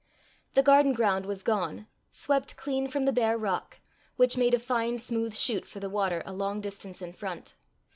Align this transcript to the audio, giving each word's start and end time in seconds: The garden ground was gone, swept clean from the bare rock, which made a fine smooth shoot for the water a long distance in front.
The 0.55 0.63
garden 0.63 0.93
ground 0.93 1.27
was 1.27 1.43
gone, 1.43 1.85
swept 2.09 2.55
clean 2.57 2.87
from 2.87 3.05
the 3.05 3.13
bare 3.13 3.37
rock, 3.37 3.81
which 4.15 4.35
made 4.35 4.55
a 4.55 4.57
fine 4.57 4.97
smooth 4.97 5.35
shoot 5.35 5.67
for 5.67 5.79
the 5.79 5.91
water 5.91 6.23
a 6.25 6.33
long 6.33 6.59
distance 6.59 7.03
in 7.03 7.13
front. 7.13 7.53